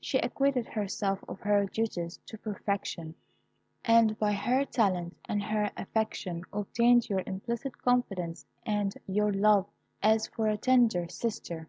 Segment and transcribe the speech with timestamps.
[0.00, 3.14] She acquitted herself of her duties to perfection,
[3.84, 9.68] and by her talent and her affection obtained your implicit confidence and your love
[10.02, 11.68] as for a tender sister.